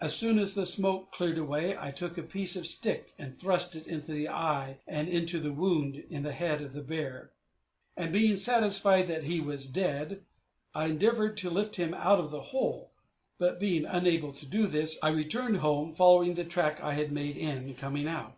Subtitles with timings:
[0.00, 3.76] As soon as the smoke cleared away, I took a piece of stick and thrust
[3.76, 7.30] it into the eyes and into the wound in the head of the bear,
[7.96, 10.24] and, being satisfied that he was dead,
[10.74, 12.90] I endeavored to lift him out of the hole;
[13.38, 17.36] but being unable to do this, I returned home, following the track I had made
[17.36, 18.28] in coming out.